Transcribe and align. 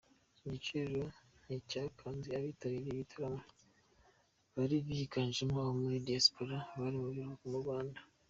Igiciro 0.45 0.99
nticyakanze 1.45 2.29
abitabiriye 2.39 2.93
igitaramo 2.95 3.39
bari 4.55 4.77
biganjemo 4.87 5.57
abo 5.63 5.73
muri 5.81 5.97
diaspora 6.07 6.55
bari 6.79 6.97
mu 7.01 7.07
biruhuko 7.13 7.45
mu 7.53 7.59
Rwanda. 7.63 7.99